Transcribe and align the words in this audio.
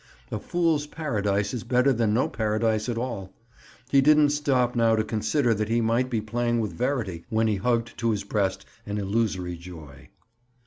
A 0.31 0.39
fool's 0.39 0.87
paradise 0.87 1.53
is 1.53 1.63
better 1.63 1.93
than 1.93 2.11
no 2.11 2.27
paradise 2.27 2.89
at 2.89 2.97
all. 2.97 3.31
He 3.91 4.01
didn't 4.01 4.31
stop 4.31 4.75
now 4.75 4.95
to 4.95 5.03
consider 5.03 5.53
that 5.53 5.69
he 5.69 5.79
might 5.79 6.09
be 6.09 6.21
playing 6.21 6.59
with 6.59 6.73
verity 6.73 7.23
when 7.29 7.45
he 7.45 7.57
hugged 7.57 7.95
to 7.99 8.09
his 8.09 8.23
breast 8.23 8.65
an 8.87 8.97
illusory 8.97 9.57
joy. 9.57 10.09